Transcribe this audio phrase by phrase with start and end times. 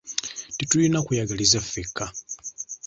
[0.57, 2.05] Tetulina kweyagaliza ffeka.